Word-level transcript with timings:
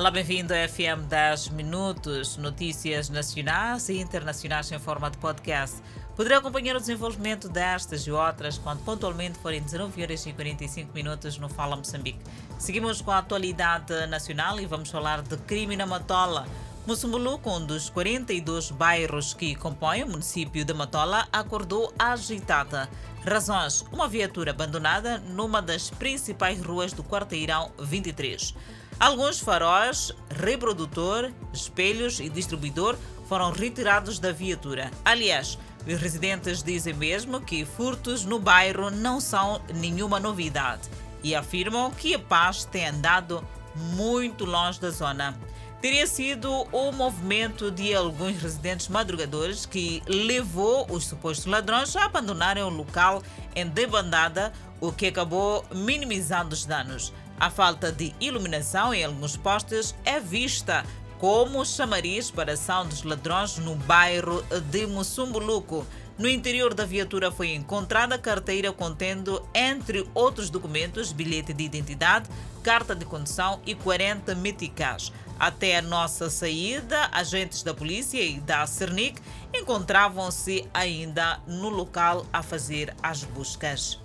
Olá, 0.00 0.10
bem-vindo 0.10 0.54
ao 0.54 0.66
FM 0.66 1.06
10 1.10 1.50
Minutos, 1.50 2.38
notícias 2.38 3.10
nacionais 3.10 3.90
e 3.90 3.98
internacionais 3.98 4.72
em 4.72 4.78
forma 4.78 5.10
de 5.10 5.18
podcast. 5.18 5.76
Poderá 6.16 6.38
acompanhar 6.38 6.74
o 6.74 6.80
desenvolvimento 6.80 7.50
destas 7.50 8.06
e 8.06 8.10
outras 8.10 8.56
quando 8.56 8.82
pontualmente 8.82 9.38
forem 9.40 9.60
19 9.60 10.02
horas 10.02 10.24
e 10.24 10.32
45 10.32 10.94
minutos 10.94 11.36
no 11.36 11.50
Fala 11.50 11.76
Moçambique. 11.76 12.18
Seguimos 12.58 13.02
com 13.02 13.10
a 13.10 13.18
atualidade 13.18 14.06
nacional 14.06 14.58
e 14.58 14.64
vamos 14.64 14.88
falar 14.88 15.20
de 15.20 15.36
crime 15.36 15.76
na 15.76 15.84
Matola. 15.84 16.46
Moçambique, 16.86 17.46
um 17.46 17.66
dos 17.66 17.90
42 17.90 18.70
bairros 18.70 19.34
que 19.34 19.54
compõem 19.54 20.04
o 20.04 20.08
município 20.08 20.64
de 20.64 20.72
Matola, 20.72 21.28
acordou 21.30 21.92
agitada. 21.98 22.88
Razões: 23.22 23.84
uma 23.92 24.08
viatura 24.08 24.52
abandonada 24.52 25.18
numa 25.18 25.60
das 25.60 25.90
principais 25.90 26.58
ruas 26.58 26.94
do 26.94 27.04
quarteirão 27.04 27.70
23. 27.78 28.54
Alguns 29.00 29.40
faróis, 29.40 30.12
reprodutor, 30.28 31.32
espelhos 31.54 32.20
e 32.20 32.28
distribuidor 32.28 32.98
foram 33.26 33.50
retirados 33.50 34.18
da 34.18 34.30
viatura. 34.30 34.90
Aliás, 35.02 35.58
os 35.86 35.98
residentes 35.98 36.62
dizem 36.62 36.92
mesmo 36.92 37.40
que 37.40 37.64
furtos 37.64 38.26
no 38.26 38.38
bairro 38.38 38.90
não 38.90 39.18
são 39.18 39.62
nenhuma 39.74 40.20
novidade 40.20 40.82
e 41.22 41.34
afirmam 41.34 41.90
que 41.90 42.14
a 42.14 42.18
paz 42.18 42.66
tem 42.66 42.88
andado 42.88 43.42
muito 43.74 44.44
longe 44.44 44.78
da 44.78 44.90
zona. 44.90 45.34
Teria 45.80 46.06
sido 46.06 46.52
o 46.70 46.92
movimento 46.92 47.70
de 47.70 47.94
alguns 47.94 48.36
residentes 48.36 48.88
madrugadores 48.88 49.64
que 49.64 50.02
levou 50.06 50.86
os 50.90 51.04
supostos 51.04 51.46
ladrões 51.46 51.96
a 51.96 52.04
abandonarem 52.04 52.62
o 52.62 52.68
local 52.68 53.22
em 53.56 53.66
debandada, 53.66 54.52
o 54.78 54.92
que 54.92 55.06
acabou 55.06 55.64
minimizando 55.74 56.52
os 56.52 56.66
danos. 56.66 57.14
A 57.40 57.48
falta 57.48 57.90
de 57.90 58.14
iluminação 58.20 58.92
em 58.92 59.02
alguns 59.02 59.34
postes 59.34 59.94
é 60.04 60.20
vista 60.20 60.84
como 61.18 61.64
chamariz 61.64 62.30
para 62.30 62.52
ação 62.52 62.86
dos 62.86 63.02
ladrões 63.02 63.56
no 63.56 63.76
bairro 63.76 64.42
de 64.70 64.86
Mussumbuluco. 64.86 65.86
No 66.18 66.28
interior 66.28 66.74
da 66.74 66.84
viatura 66.84 67.32
foi 67.32 67.54
encontrada 67.54 68.18
carteira 68.18 68.70
contendo, 68.74 69.42
entre 69.54 70.06
outros 70.12 70.50
documentos, 70.50 71.12
bilhete 71.12 71.54
de 71.54 71.64
identidade, 71.64 72.28
carta 72.62 72.94
de 72.94 73.06
condução 73.06 73.58
e 73.64 73.74
40 73.74 74.34
meticais. 74.34 75.10
Até 75.38 75.78
a 75.78 75.82
nossa 75.82 76.28
saída, 76.28 77.08
agentes 77.10 77.62
da 77.62 77.72
polícia 77.72 78.22
e 78.22 78.38
da 78.38 78.66
Cernic 78.66 79.18
encontravam-se 79.54 80.68
ainda 80.74 81.40
no 81.46 81.70
local 81.70 82.26
a 82.30 82.42
fazer 82.42 82.94
as 83.02 83.24
buscas. 83.24 83.98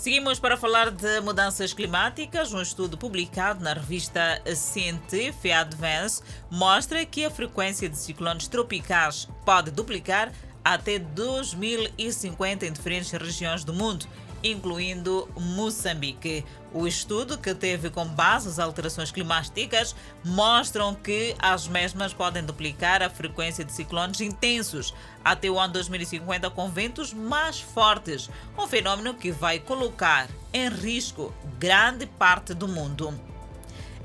Seguimos 0.00 0.38
para 0.38 0.56
falar 0.56 0.90
de 0.90 1.20
mudanças 1.20 1.74
climáticas. 1.74 2.54
Um 2.54 2.62
estudo 2.62 2.96
publicado 2.96 3.62
na 3.62 3.74
revista 3.74 4.40
Scientific 4.46 5.52
Advance 5.52 6.22
mostra 6.50 7.04
que 7.04 7.22
a 7.22 7.30
frequência 7.30 7.86
de 7.86 7.98
ciclones 7.98 8.48
tropicais 8.48 9.28
pode 9.44 9.70
duplicar 9.70 10.32
até 10.64 10.98
2050 10.98 12.64
em 12.64 12.72
diferentes 12.72 13.10
regiões 13.10 13.62
do 13.62 13.74
mundo 13.74 14.06
incluindo 14.42 15.28
Moçambique. 15.36 16.44
O 16.72 16.86
estudo, 16.86 17.36
que 17.36 17.54
teve 17.54 17.90
como 17.90 18.10
base 18.12 18.48
as 18.48 18.58
alterações 18.58 19.10
climáticas, 19.10 19.94
mostram 20.24 20.94
que 20.94 21.34
as 21.38 21.66
mesmas 21.66 22.12
podem 22.12 22.44
duplicar 22.44 23.02
a 23.02 23.10
frequência 23.10 23.64
de 23.64 23.72
ciclones 23.72 24.20
intensos 24.20 24.94
até 25.24 25.50
o 25.50 25.58
ano 25.58 25.72
2050 25.74 26.48
com 26.50 26.68
ventos 26.68 27.12
mais 27.12 27.60
fortes, 27.60 28.30
um 28.56 28.66
fenômeno 28.66 29.14
que 29.14 29.32
vai 29.32 29.58
colocar 29.58 30.28
em 30.52 30.68
risco 30.68 31.34
grande 31.58 32.06
parte 32.06 32.54
do 32.54 32.68
mundo. 32.68 33.18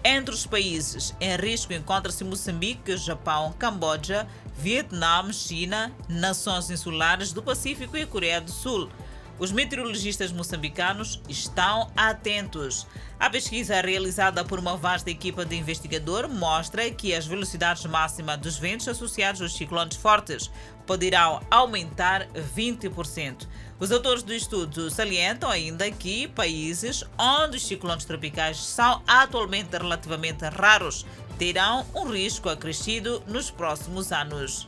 Entre 0.07 0.35
os 0.35 0.45
países 0.45 1.15
em 1.19 1.35
risco 1.35 1.73
encontra-se 1.73 2.23
Moçambique, 2.23 2.95
Japão, 2.95 3.51
Camboja, 3.57 4.27
Vietnã, 4.55 5.33
China, 5.33 5.91
nações 6.07 6.69
insulares 6.69 7.33
do 7.33 7.41
Pacífico 7.41 7.97
e 7.97 8.05
Coreia 8.05 8.39
do 8.39 8.51
Sul. 8.51 8.87
Os 9.37 9.51
meteorologistas 9.51 10.31
moçambicanos 10.31 11.21
estão 11.27 11.91
atentos. 11.95 12.87
A 13.19 13.29
pesquisa 13.29 13.81
realizada 13.81 14.45
por 14.45 14.59
uma 14.59 14.77
vasta 14.77 15.09
equipa 15.09 15.43
de 15.43 15.57
investigador 15.57 16.29
mostra 16.29 16.89
que 16.89 17.13
as 17.13 17.25
velocidades 17.25 17.85
máximas 17.85 18.39
dos 18.39 18.57
ventos 18.57 18.87
associados 18.87 19.41
aos 19.41 19.55
ciclones 19.55 19.97
fortes 19.97 20.49
poderão 20.87 21.41
aumentar 21.51 22.27
20%. 22.55 23.45
Os 23.77 23.91
autores 23.91 24.23
do 24.23 24.33
estudo 24.33 24.89
salientam 24.89 25.49
ainda 25.49 25.91
que 25.91 26.29
países 26.29 27.03
onde 27.17 27.57
os 27.57 27.67
ciclones 27.67 28.05
tropicais 28.05 28.57
são 28.57 29.01
atualmente 29.05 29.77
relativamente 29.77 30.45
raros 30.45 31.05
terão 31.37 31.85
um 31.93 32.09
risco 32.09 32.47
acrescido 32.47 33.21
nos 33.27 33.51
próximos 33.51 34.13
anos. 34.13 34.65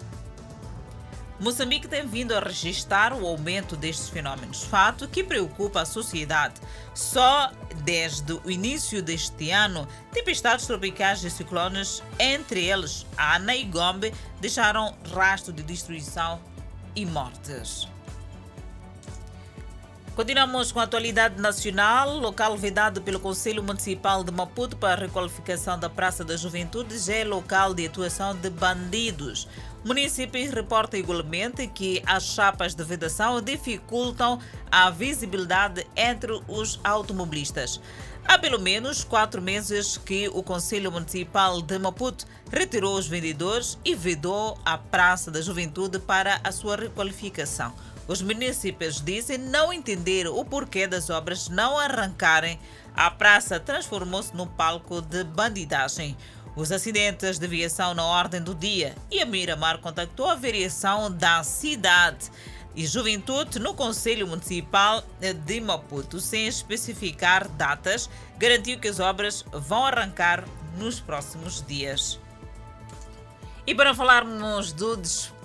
Moçambique 1.40 1.88
tem 1.88 2.06
vindo 2.06 2.36
a 2.36 2.40
registrar 2.40 3.14
o 3.14 3.25
aumento 3.25 3.75
destes 3.75 4.09
fenômenos, 4.09 4.64
fato 4.64 5.08
que 5.08 5.24
preocupa 5.24 5.81
a 5.81 5.86
sociedade. 5.86 6.56
Só 6.96 7.52
desde 7.84 8.34
o 8.34 8.50
início 8.50 9.03
deste 9.03 9.52
ano, 9.52 9.88
tempestades 10.12 10.66
tropicais 10.66 11.24
e 11.24 11.30
ciclones, 11.30 12.02
entre 12.20 12.66
eles 12.66 13.06
Ana 13.16 13.56
e 13.56 13.64
Gombe, 13.64 14.14
deixaram 14.42 14.96
rastro 15.14 15.53
de 15.53 15.62
destruição 15.62 16.40
e 16.96 17.06
mortes. 17.06 17.88
Continuamos 20.17 20.72
com 20.72 20.79
a 20.79 20.83
atualidade 20.83 21.39
nacional. 21.39 22.17
Local 22.17 22.57
vedado 22.57 23.03
pelo 23.03 23.19
Conselho 23.19 23.61
Municipal 23.61 24.23
de 24.23 24.31
Maputo 24.31 24.75
para 24.75 24.94
a 24.94 25.05
requalificação 25.05 25.78
da 25.78 25.91
Praça 25.91 26.25
da 26.25 26.35
Juventude 26.35 26.97
já 26.97 27.17
é 27.17 27.23
local 27.23 27.72
de 27.72 27.85
atuação 27.85 28.35
de 28.35 28.50
bandidos. 28.50 29.47
O 29.85 29.88
município 29.89 30.51
reporta 30.51 30.97
igualmente 30.97 31.67
que 31.67 32.01
as 32.03 32.23
chapas 32.23 32.73
de 32.73 32.83
vedação 32.83 33.39
dificultam 33.39 34.39
a 34.72 34.89
visibilidade 34.89 35.85
entre 35.95 36.41
os 36.47 36.79
automobilistas. 36.84 37.79
Há 38.25 38.39
pelo 38.39 38.59
menos 38.59 39.03
quatro 39.03 39.39
meses 39.39 39.97
que 39.97 40.28
o 40.29 40.41
Conselho 40.41 40.91
Municipal 40.91 41.61
de 41.61 41.78
Maputo 41.78 42.25
retirou 42.51 42.97
os 42.97 43.05
vendedores 43.05 43.78
e 43.85 43.94
vedou 43.94 44.57
a 44.66 44.79
Praça 44.79 45.29
da 45.29 45.41
Juventude 45.41 45.99
para 45.99 46.41
a 46.44 46.51
sua 46.51 46.75
requalificação. 46.75 47.72
Os 48.07 48.22
municípios 48.22 49.01
dizem 49.01 49.38
não 49.38 49.73
entender 49.73 50.28
o 50.28 50.45
porquê 50.45 50.88
das 50.88 51.09
obras 51.09 51.50
não 51.50 51.78
arrancarem. 51.78 52.57
A 52.95 53.12
praça 53.12 53.59
transformou-se 53.59 54.35
num 54.35 54.47
palco 54.47 55.01
de 55.01 55.23
bandidagem. 55.25 56.16
Os 56.56 56.72
acidentes 56.72 57.38
de 57.38 57.47
viação 57.47 57.94
na 57.94 58.03
ordem 58.03 58.41
do 58.41 58.56
dia 58.56 58.96
e 59.12 59.22
a 59.22 59.25
Miramar 59.25 59.79
contactou 59.79 60.28
a 60.28 60.35
variação 60.35 61.12
da 61.12 61.44
cidade 61.44 62.31
e 62.75 62.85
juventude 62.85 63.59
no 63.59 63.73
Conselho 63.73 64.28
Municipal 64.28 65.03
de 65.46 65.59
Maputo, 65.59 66.19
sem 66.19 66.47
especificar 66.47 67.47
datas, 67.50 68.09
garantiu 68.38 68.79
que 68.79 68.88
as 68.88 69.00
obras 69.00 69.44
vão 69.51 69.85
arrancar 69.85 70.46
nos 70.78 71.00
próximos 71.00 71.63
dias. 71.66 72.19
E 73.66 73.75
para 73.75 73.94
falarmos 73.94 74.72
do 74.72 74.96
desporto, 74.96 75.37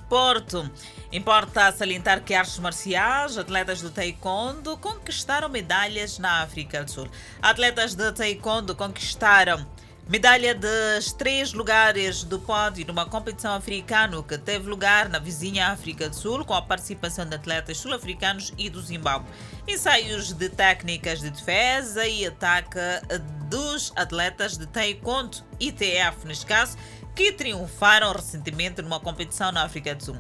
Importa 1.11 1.73
salientar 1.73 2.23
que 2.23 2.35
artes 2.35 2.59
marciais, 2.59 3.39
atletas 3.39 3.81
do 3.81 3.91
taekwondo 3.91 4.77
conquistaram 4.77 5.49
medalhas 5.49 6.19
na 6.19 6.43
África 6.43 6.85
do 6.85 6.91
Sul. 6.91 7.09
Atletas 7.41 7.95
de 7.95 8.13
taekwondo 8.13 8.77
conquistaram 8.77 9.67
medalha 10.07 10.55
dos 10.55 11.15
três 11.15 11.55
lugares 11.55 12.25
do 12.25 12.39
pódio 12.39 12.87
numa 12.87 13.07
competição 13.07 13.55
africana 13.55 14.23
que 14.23 14.37
teve 14.37 14.69
lugar 14.69 15.09
na 15.09 15.19
vizinha 15.19 15.69
África 15.69 16.11
do 16.11 16.15
Sul 16.15 16.45
com 16.45 16.53
a 16.53 16.61
participação 16.61 17.25
de 17.25 17.35
atletas 17.37 17.79
sul-africanos 17.79 18.53
e 18.59 18.69
do 18.69 18.83
Zimbábue. 18.83 19.31
Ensaios 19.67 20.35
de 20.35 20.51
técnicas 20.51 21.21
de 21.21 21.31
defesa 21.31 22.07
e 22.07 22.27
ataque 22.27 22.79
dos 23.49 23.93
atletas 23.97 24.59
de 24.59 24.67
taekwondo, 24.67 25.39
ITF 25.61 26.27
neste 26.27 26.45
caso, 26.45 26.77
que 27.15 27.33
triunfaram 27.33 28.13
recentemente 28.13 28.83
numa 28.83 29.01
competição 29.01 29.53
na 29.53 29.65
África 29.65 29.95
do 29.95 30.05
Sul. 30.05 30.17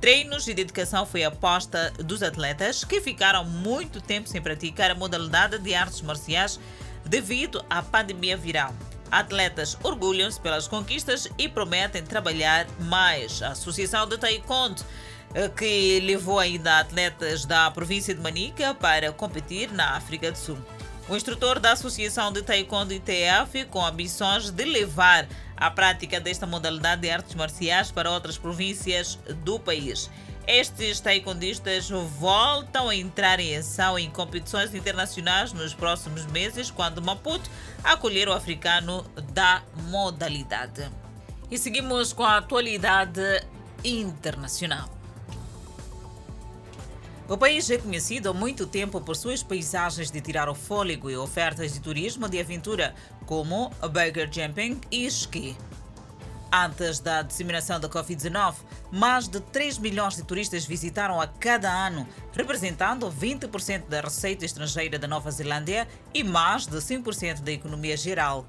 Treinos 0.00 0.48
e 0.48 0.54
dedicação 0.54 1.06
foi 1.06 1.22
a 1.22 1.28
aposta 1.28 1.92
dos 1.98 2.22
atletas 2.24 2.82
que 2.82 3.00
ficaram 3.00 3.44
muito 3.44 4.00
tempo 4.00 4.28
sem 4.28 4.42
praticar 4.42 4.90
a 4.90 4.96
modalidade 4.96 5.58
de 5.58 5.74
artes 5.74 6.00
marciais 6.00 6.58
devido 7.04 7.64
à 7.70 7.82
pandemia 7.82 8.36
viral. 8.36 8.74
Atletas 9.12 9.76
orgulham-se 9.82 10.40
pelas 10.40 10.66
conquistas 10.66 11.28
e 11.38 11.48
prometem 11.48 12.02
trabalhar 12.02 12.66
mais. 12.80 13.42
A 13.42 13.50
Associação 13.50 14.08
de 14.08 14.18
Taekwondo, 14.18 14.82
eh, 15.34 15.48
que 15.50 16.00
levou 16.00 16.40
ainda 16.40 16.80
atletas 16.80 17.44
da 17.44 17.70
província 17.70 18.14
de 18.14 18.20
Manica 18.20 18.74
para 18.74 19.12
competir 19.12 19.70
na 19.70 19.96
África 19.96 20.32
do 20.32 20.38
Sul. 20.38 20.58
O 21.08 21.14
instrutor 21.14 21.60
da 21.60 21.72
Associação 21.72 22.32
de 22.32 22.42
Taekwondo 22.42 22.94
ITF, 22.94 23.66
com 23.66 23.84
ambições 23.84 24.50
de 24.50 24.64
levar 24.64 25.28
a 25.62 25.70
prática 25.70 26.18
desta 26.18 26.44
modalidade 26.44 27.02
de 27.02 27.10
artes 27.10 27.36
marciais 27.36 27.92
para 27.92 28.10
outras 28.10 28.36
províncias 28.36 29.16
do 29.44 29.60
país. 29.60 30.10
Estes 30.44 30.98
taekwondistas 30.98 31.88
voltam 32.18 32.88
a 32.88 32.96
entrar 32.96 33.38
em 33.38 33.56
ação 33.56 33.96
em 33.96 34.10
competições 34.10 34.74
internacionais 34.74 35.52
nos 35.52 35.72
próximos 35.72 36.26
meses, 36.26 36.68
quando 36.68 37.00
Maputo 37.00 37.48
acolher 37.84 38.28
o 38.28 38.32
africano 38.32 39.04
da 39.32 39.62
modalidade. 39.88 40.90
E 41.48 41.56
seguimos 41.56 42.12
com 42.12 42.24
a 42.24 42.38
atualidade 42.38 43.22
internacional. 43.84 45.01
O 47.32 47.38
país 47.38 47.70
é 47.70 47.78
conhecido 47.78 48.28
há 48.28 48.34
muito 48.34 48.66
tempo 48.66 49.00
por 49.00 49.16
suas 49.16 49.42
paisagens 49.42 50.10
de 50.10 50.20
tirar 50.20 50.50
o 50.50 50.54
fôlego 50.54 51.08
e 51.10 51.16
ofertas 51.16 51.72
de 51.72 51.80
turismo 51.80 52.28
de 52.28 52.38
aventura, 52.38 52.94
como 53.24 53.70
Burger 53.80 54.28
Jumping 54.30 54.78
e 54.90 55.06
esqui. 55.06 55.56
Antes 56.52 57.00
da 57.00 57.22
disseminação 57.22 57.80
da 57.80 57.88
Covid-19, 57.88 58.56
mais 58.90 59.28
de 59.28 59.40
3 59.40 59.78
milhões 59.78 60.14
de 60.14 60.24
turistas 60.24 60.66
visitaram 60.66 61.18
a 61.18 61.26
cada 61.26 61.72
ano, 61.72 62.06
representando 62.34 63.10
20% 63.10 63.88
da 63.88 64.02
receita 64.02 64.44
estrangeira 64.44 64.98
da 64.98 65.08
Nova 65.08 65.30
Zelândia 65.30 65.88
e 66.12 66.22
mais 66.22 66.66
de 66.66 66.76
5% 66.76 67.40
da 67.40 67.50
economia 67.52 67.96
geral. 67.96 68.46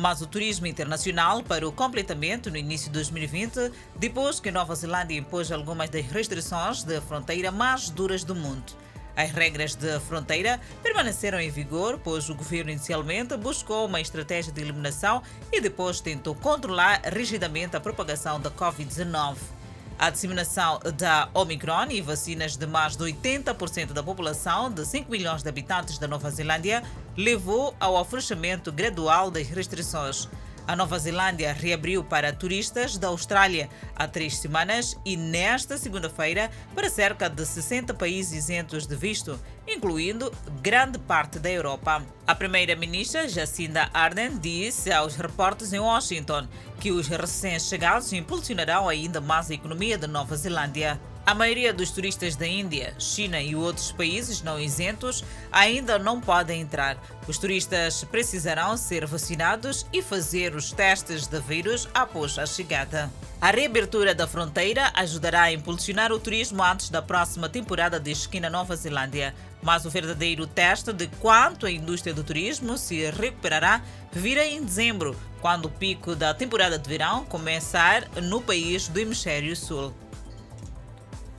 Mas 0.00 0.22
o 0.22 0.28
turismo 0.28 0.64
internacional 0.68 1.42
parou 1.42 1.72
completamente 1.72 2.48
no 2.48 2.56
início 2.56 2.86
de 2.86 2.92
2020, 2.92 3.72
depois 3.96 4.38
que 4.38 4.48
Nova 4.48 4.72
Zelândia 4.76 5.18
impôs 5.18 5.50
algumas 5.50 5.90
das 5.90 6.06
restrições 6.06 6.84
de 6.84 7.00
fronteira 7.00 7.50
mais 7.50 7.90
duras 7.90 8.22
do 8.22 8.32
mundo. 8.32 8.76
As 9.16 9.32
regras 9.32 9.74
de 9.74 9.98
fronteira 9.98 10.60
permaneceram 10.84 11.40
em 11.40 11.50
vigor, 11.50 11.98
pois 12.04 12.30
o 12.30 12.36
governo 12.36 12.70
inicialmente 12.70 13.36
buscou 13.36 13.86
uma 13.86 14.00
estratégia 14.00 14.52
de 14.52 14.60
eliminação 14.60 15.20
e 15.52 15.60
depois 15.60 16.00
tentou 16.00 16.32
controlar 16.36 17.02
rigidamente 17.12 17.76
a 17.76 17.80
propagação 17.80 18.40
da 18.40 18.52
Covid-19. 18.52 19.57
A 19.98 20.10
disseminação 20.10 20.78
da 20.96 21.28
Omicron 21.34 21.86
e 21.90 22.00
vacinas 22.00 22.56
de 22.56 22.64
mais 22.68 22.96
de 22.96 23.02
80% 23.02 23.92
da 23.92 24.00
população 24.00 24.70
de 24.70 24.86
5 24.86 25.10
milhões 25.10 25.42
de 25.42 25.48
habitantes 25.48 25.98
da 25.98 26.06
Nova 26.06 26.30
Zelândia 26.30 26.84
levou 27.16 27.74
ao 27.80 27.96
afrouxamento 27.96 28.70
gradual 28.70 29.28
das 29.28 29.48
restrições. 29.48 30.28
A 30.68 30.76
Nova 30.76 30.98
Zelândia 30.98 31.50
reabriu 31.54 32.04
para 32.04 32.30
turistas 32.30 32.98
da 32.98 33.08
Austrália 33.08 33.70
há 33.96 34.06
três 34.06 34.36
semanas 34.36 34.98
e 35.02 35.16
nesta 35.16 35.78
segunda-feira 35.78 36.50
para 36.74 36.90
cerca 36.90 37.26
de 37.30 37.46
60 37.46 37.94
países 37.94 38.34
isentos 38.44 38.86
de 38.86 38.94
visto, 38.94 39.40
incluindo 39.66 40.30
grande 40.60 40.98
parte 40.98 41.38
da 41.38 41.50
Europa. 41.50 42.04
A 42.26 42.34
primeira-ministra 42.34 43.26
Jacinda 43.26 43.88
Ardern 43.94 44.38
disse 44.38 44.92
aos 44.92 45.16
repórteres 45.16 45.72
em 45.72 45.78
Washington 45.78 46.46
que 46.78 46.92
os 46.92 47.08
recém-chegados 47.08 48.12
impulsionarão 48.12 48.90
ainda 48.90 49.22
mais 49.22 49.50
a 49.50 49.54
economia 49.54 49.96
da 49.96 50.06
Nova 50.06 50.36
Zelândia. 50.36 51.00
A 51.28 51.34
maioria 51.34 51.74
dos 51.74 51.90
turistas 51.90 52.36
da 52.36 52.46
Índia, 52.46 52.94
China 52.98 53.38
e 53.38 53.54
outros 53.54 53.92
países 53.92 54.40
não 54.40 54.58
isentos 54.58 55.22
ainda 55.52 55.98
não 55.98 56.22
podem 56.22 56.62
entrar. 56.62 56.96
Os 57.26 57.36
turistas 57.36 58.02
precisarão 58.04 58.78
ser 58.78 59.04
vacinados 59.04 59.84
e 59.92 60.00
fazer 60.00 60.54
os 60.54 60.72
testes 60.72 61.26
de 61.26 61.38
vírus 61.40 61.86
após 61.92 62.38
a 62.38 62.46
chegada. 62.46 63.10
A 63.42 63.50
reabertura 63.50 64.14
da 64.14 64.26
fronteira 64.26 64.90
ajudará 64.94 65.42
a 65.42 65.52
impulsionar 65.52 66.10
o 66.12 66.18
turismo 66.18 66.62
antes 66.62 66.88
da 66.88 67.02
próxima 67.02 67.46
temporada 67.46 68.00
de 68.00 68.10
esqui 68.10 68.40
na 68.40 68.48
Nova 68.48 68.74
Zelândia. 68.74 69.34
Mas 69.60 69.84
o 69.84 69.90
verdadeiro 69.90 70.46
teste 70.46 70.94
de 70.94 71.08
quanto 71.20 71.66
a 71.66 71.70
indústria 71.70 72.14
do 72.14 72.24
turismo 72.24 72.78
se 72.78 73.10
recuperará 73.10 73.82
virá 74.10 74.46
em 74.46 74.64
dezembro, 74.64 75.14
quando 75.42 75.66
o 75.66 75.70
pico 75.70 76.16
da 76.16 76.32
temporada 76.32 76.78
de 76.78 76.88
verão 76.88 77.26
começar 77.26 78.08
no 78.22 78.40
país 78.40 78.88
do 78.88 78.98
Hemisfério 78.98 79.54
Sul. 79.54 79.92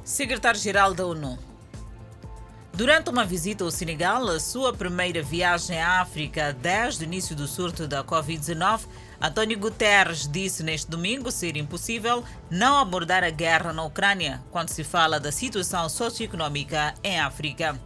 Secretário-Geral 0.10 0.96
da 0.96 1.06
ONU. 1.06 1.38
Durante 2.74 3.12
uma 3.12 3.24
visita 3.24 3.64
ao 3.64 3.70
Senegal, 3.70 4.28
a 4.28 4.40
sua 4.40 4.74
primeira 4.74 5.22
viagem 5.22 5.80
à 5.80 6.02
África 6.02 6.52
desde 6.52 7.04
o 7.04 7.06
início 7.06 7.36
do 7.36 7.48
surto 7.48 7.88
da 7.88 8.04
Covid-19, 8.04 8.88
António 9.22 9.60
Guterres 9.60 10.28
disse 10.28 10.64
neste 10.64 10.90
domingo 10.90 11.32
ser 11.32 11.56
impossível 11.56 12.24
não 12.50 12.80
abordar 12.80 13.24
a 13.24 13.30
guerra 13.30 13.72
na 13.72 13.84
Ucrânia 13.84 14.42
quando 14.50 14.70
se 14.70 14.84
fala 14.84 15.20
da 15.20 15.32
situação 15.32 15.88
socioeconômica 15.88 16.96
em 17.04 17.20
África. 17.20 17.80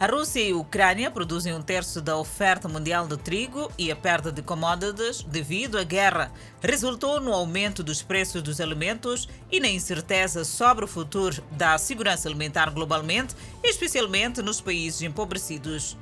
A 0.00 0.06
Rússia 0.06 0.40
e 0.40 0.52
a 0.52 0.56
Ucrânia 0.56 1.10
produzem 1.10 1.52
um 1.52 1.60
terço 1.60 2.00
da 2.00 2.16
oferta 2.16 2.66
mundial 2.66 3.06
de 3.06 3.18
trigo 3.18 3.70
e 3.76 3.92
a 3.92 3.96
perda 3.96 4.32
de 4.32 4.40
commodities 4.40 5.22
devido 5.24 5.76
à 5.76 5.84
guerra 5.84 6.32
resultou 6.62 7.20
no 7.20 7.34
aumento 7.34 7.82
dos 7.82 8.00
preços 8.00 8.40
dos 8.40 8.62
alimentos 8.62 9.28
e 9.52 9.60
na 9.60 9.68
incerteza 9.68 10.42
sobre 10.42 10.86
o 10.86 10.88
futuro 10.88 11.44
da 11.50 11.76
segurança 11.76 12.26
alimentar 12.30 12.70
globalmente, 12.70 13.36
especialmente 13.62 14.40
nos 14.40 14.58
países 14.58 15.02
empobrecidos. 15.02 15.98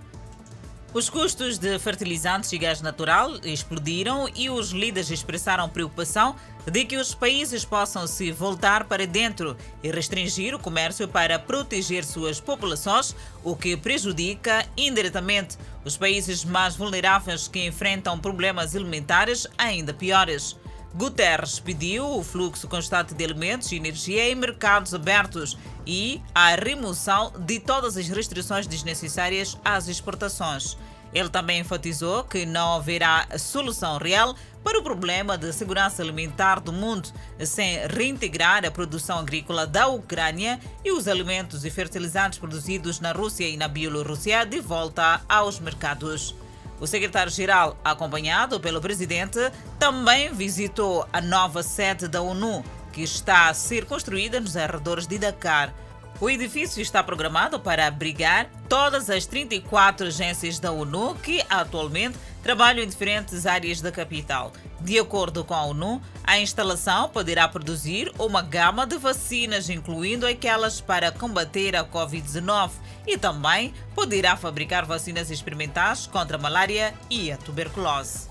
Os 0.95 1.11
custos 1.11 1.59
de 1.59 1.79
fertilizantes 1.79 2.51
e 2.51 2.57
gás 2.57 2.81
natural 2.81 3.37
explodiram 3.45 4.27
e 4.35 4.49
os 4.49 4.71
líderes 4.71 5.11
expressaram 5.11 5.69
preocupação 5.69 6.35
de 6.67 6.83
que 6.87 6.97
os 6.97 7.15
países 7.15 7.63
possam 7.63 8.07
se 8.07 8.33
voltar 8.33 8.85
para 8.85 9.07
dentro 9.07 9.55
e 9.83 9.91
restringir 9.91 10.55
o 10.55 10.59
comércio 10.59 11.07
para 11.07 11.39
proteger 11.39 12.07
suas 12.07 12.41
populações, 12.41 13.15
o 13.45 13.55
que 13.55 13.77
prejudica 13.77 14.67
indiretamente 14.79 15.59
os 15.85 15.99
países 15.99 16.43
mais 16.43 16.75
vulneráveis 16.75 17.47
que 17.47 17.67
enfrentam 17.67 18.19
problemas 18.19 18.75
alimentares 18.75 19.47
ainda 19.59 19.93
piores. 19.93 20.57
Guterres 20.95 21.61
pediu 21.61 22.07
o 22.07 22.25
fluxo 22.25 22.67
constante 22.67 23.15
de 23.15 23.25
alimentos 23.25 23.71
e 23.71 23.77
energia 23.77 24.31
em 24.31 24.35
mercados 24.35 24.95
abertos 24.95 25.57
e 25.87 26.21
a 26.35 26.55
remoção 26.55 27.33
de 27.39 27.61
todas 27.61 27.97
as 27.97 28.09
restrições 28.09 28.67
desnecessárias 28.67 29.59
às 29.65 29.87
exportações. 29.87 30.77
Ele 31.13 31.29
também 31.29 31.61
enfatizou 31.61 32.25
que 32.25 32.45
não 32.45 32.75
haverá 32.75 33.27
solução 33.39 33.97
real 33.97 34.35
para 34.63 34.79
o 34.79 34.83
problema 34.83 35.39
de 35.39 35.53
segurança 35.53 36.03
alimentar 36.03 36.61
do 36.61 36.73
mundo 36.73 37.11
sem 37.45 37.87
reintegrar 37.87 38.65
a 38.65 38.71
produção 38.71 39.19
agrícola 39.19 39.67
da 39.67 39.87
Ucrânia 39.87 40.61
e 40.85 40.93
os 40.93 41.09
alimentos 41.09 41.65
e 41.65 41.71
fertilizantes 41.71 42.39
produzidos 42.39 43.01
na 43.01 43.13
Rússia 43.13 43.49
e 43.49 43.57
na 43.57 43.69
Bielorrússia 43.69 44.45
de 44.45 44.61
volta 44.61 45.23
aos 45.29 45.59
mercados. 45.59 46.35
O 46.81 46.87
secretário-geral, 46.87 47.77
acompanhado 47.85 48.61
pelo 48.61 48.81
presidente, 48.81 49.39
também 49.79 50.33
visitou 50.33 51.07
a 51.13 51.21
nova 51.21 51.63
sede 51.63 52.07
da 52.07 52.23
ONU, 52.23 52.65
que 52.93 53.03
está 53.03 53.49
a 53.49 53.55
ser 53.55 53.85
construída 53.85 54.41
nos 54.41 54.57
arredores 54.57 55.07
de 55.07 55.19
Dakar. 55.19 55.75
O 56.21 56.29
edifício 56.29 56.83
está 56.83 57.03
programado 57.03 57.61
para 57.61 57.87
abrigar 57.87 58.51
todas 58.69 59.09
as 59.09 59.25
34 59.25 60.09
agências 60.09 60.59
da 60.59 60.73
ONU 60.73 61.15
que 61.17 61.45
atualmente 61.49 62.19
trabalham 62.43 62.83
em 62.83 62.89
diferentes 62.89 63.47
áreas 63.47 63.81
da 63.81 63.93
capital. 63.93 64.53
De 64.81 64.99
acordo 64.99 65.45
com 65.45 65.55
a 65.55 65.65
ONU, 65.65 66.03
a 66.25 66.39
instalação 66.41 67.09
poderá 67.09 67.47
produzir 67.47 68.13
uma 68.19 68.43
gama 68.43 68.87
de 68.87 68.99
vacinas, 68.99 69.71
incluindo 69.71 70.27
aquelas 70.27 70.81
para 70.81 71.13
combater 71.13 71.77
a 71.77 71.85
Covid-19, 71.85 72.71
e 73.09 73.17
também 73.17 73.73
poderá 73.95 74.37
fabricar 74.37 74.85
vacinas 74.85 75.31
experimentais 75.31 76.07
contra 76.07 76.37
a 76.37 76.41
malária 76.41 76.95
e 77.09 77.33
a 77.33 77.39
tuberculose. 77.39 78.29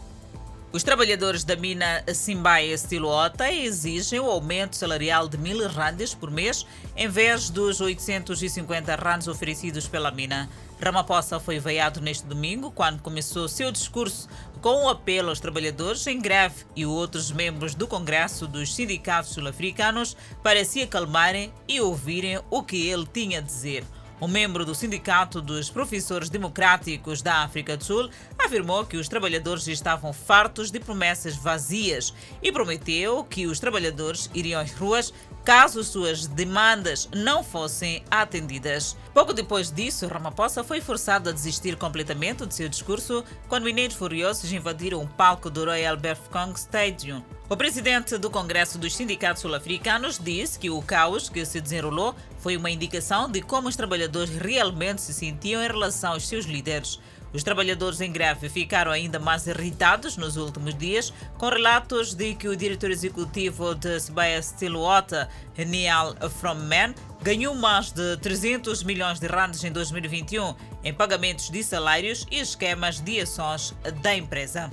Os 0.71 0.83
trabalhadores 0.83 1.43
da 1.43 1.55
mina 1.55 2.03
Simbaia 2.13 2.75
Ota 3.03 3.51
exigem 3.51 4.19
o 4.19 4.29
aumento 4.29 4.75
salarial 4.75 5.27
de 5.27 5.37
mil 5.37 5.67
randes 5.67 6.13
por 6.13 6.29
mês 6.29 6.67
em 6.95 7.07
vez 7.07 7.49
dos 7.49 7.81
850 7.81 8.95
randes 8.95 9.27
oferecidos 9.27 9.87
pela 9.87 10.11
mina. 10.11 10.47
Ramaphosa 10.79 11.39
foi 11.39 11.57
veiado 11.57 11.99
neste 11.99 12.27
domingo 12.27 12.69
quando 12.69 13.01
começou 13.01 13.47
seu 13.47 13.71
discurso 13.71 14.27
com 14.61 14.83
um 14.83 14.89
apelo 14.89 15.29
aos 15.29 15.39
trabalhadores 15.39 16.05
em 16.05 16.19
greve 16.19 16.65
e 16.75 16.85
outros 16.85 17.31
membros 17.31 17.73
do 17.73 17.87
Congresso 17.87 18.45
dos 18.45 18.75
Sindicatos 18.75 19.31
Sul-Africanos 19.31 20.15
para 20.43 20.63
se 20.63 20.83
acalmarem 20.83 21.51
e 21.67 21.81
ouvirem 21.81 22.39
o 22.51 22.61
que 22.61 22.87
ele 22.87 23.07
tinha 23.11 23.39
a 23.39 23.41
dizer. 23.41 23.83
Um 24.19 24.27
membro 24.27 24.65
do 24.65 24.73
Sindicato 24.73 25.39
dos 25.39 25.69
Professores 25.69 26.27
Democráticos 26.27 27.21
da 27.21 27.43
África 27.43 27.77
do 27.77 27.83
Sul 27.83 28.09
afirmou 28.35 28.83
que 28.83 28.97
os 28.97 29.07
trabalhadores 29.07 29.67
estavam 29.67 30.11
fartos 30.11 30.71
de 30.71 30.79
promessas 30.79 31.35
vazias 31.35 32.11
e 32.41 32.51
prometeu 32.51 33.23
que 33.23 33.45
os 33.45 33.59
trabalhadores 33.59 34.27
iriam 34.33 34.59
às 34.59 34.73
ruas 34.73 35.13
caso 35.45 35.83
suas 35.83 36.25
demandas 36.25 37.07
não 37.13 37.43
fossem 37.43 38.03
atendidas. 38.09 38.97
Pouco 39.13 39.33
depois 39.33 39.71
disso, 39.71 40.07
Ramaphosa 40.07 40.63
foi 40.63 40.81
forçado 40.81 41.29
a 41.29 41.33
desistir 41.33 41.75
completamente 41.77 42.45
de 42.45 42.55
seu 42.55 42.67
discurso 42.67 43.23
quando 43.47 43.65
mineiros 43.65 43.95
furiosos 43.95 44.51
invadiram 44.51 45.03
o 45.03 45.07
palco 45.07 45.47
do 45.47 45.63
Royal 45.63 45.95
Bafokeng 45.95 46.53
Stadium. 46.55 47.23
O 47.49 47.55
presidente 47.55 48.17
do 48.17 48.29
Congresso 48.29 48.77
dos 48.77 48.93
Sindicatos 48.93 49.41
Sul-Africanos 49.41 50.19
disse 50.21 50.59
que 50.59 50.69
o 50.69 50.81
caos 50.81 51.29
que 51.29 51.45
se 51.45 51.61
desenrolou 51.61 52.13
foi 52.39 52.57
uma 52.57 52.69
indicação 52.69 53.31
de 53.31 53.41
como 53.41 53.69
os 53.69 53.75
trabalhadores 53.77 54.35
realmente 54.35 54.99
se 55.01 55.13
sentiam 55.13 55.63
em 55.63 55.67
relação 55.67 56.11
aos 56.11 56.27
seus 56.27 56.43
líderes. 56.43 56.99
Os 57.31 57.43
trabalhadores 57.43 58.01
em 58.01 58.11
greve 58.11 58.49
ficaram 58.49 58.91
ainda 58.91 59.17
mais 59.17 59.47
irritados 59.47 60.17
nos 60.17 60.35
últimos 60.35 60.77
dias, 60.77 61.13
com 61.37 61.47
relatos 61.47 62.13
de 62.13 62.35
que 62.35 62.49
o 62.49 62.55
diretor 62.55 62.91
executivo 62.91 63.73
de 63.75 63.97
Steel 64.41 64.81
Water, 64.81 65.29
Neal 65.57 66.17
Fromman, 66.41 66.93
ganhou 67.21 67.55
mais 67.55 67.93
de 67.93 68.17
300 68.17 68.83
milhões 68.83 69.21
de 69.21 69.27
randes 69.27 69.63
em 69.63 69.71
2021 69.71 70.53
em 70.83 70.93
pagamentos 70.93 71.49
de 71.49 71.63
salários 71.63 72.27
e 72.29 72.39
esquemas 72.39 72.99
de 72.99 73.21
ações 73.21 73.73
da 74.01 74.13
empresa. 74.13 74.69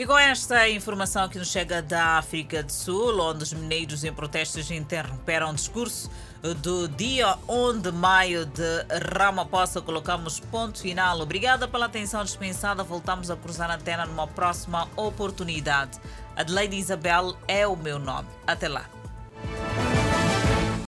E 0.00 0.06
com 0.06 0.18
esta 0.18 0.66
informação 0.66 1.28
que 1.28 1.38
nos 1.38 1.48
chega 1.48 1.82
da 1.82 2.16
África 2.16 2.62
do 2.62 2.72
Sul, 2.72 3.20
onde 3.20 3.42
os 3.42 3.52
mineiros 3.52 4.02
em 4.02 4.10
protestos 4.10 4.70
interromperam 4.70 5.50
o 5.50 5.54
discurso 5.54 6.10
do 6.62 6.88
dia 6.88 7.36
1 7.46 7.80
de 7.80 7.92
maio 7.92 8.46
de 8.46 8.86
Ramaphosa, 9.14 9.82
colocamos 9.82 10.40
ponto 10.40 10.80
final. 10.80 11.20
Obrigada 11.20 11.68
pela 11.68 11.84
atenção 11.84 12.24
dispensada. 12.24 12.82
Voltamos 12.82 13.30
a 13.30 13.36
cruzar 13.36 13.70
a 13.70 13.74
antena 13.74 14.06
numa 14.06 14.26
próxima 14.26 14.88
oportunidade. 14.96 16.00
Adelaide 16.34 16.76
Isabel 16.76 17.36
é 17.46 17.66
o 17.66 17.76
meu 17.76 17.98
nome. 17.98 18.26
Até 18.46 18.68
lá. 18.68 18.88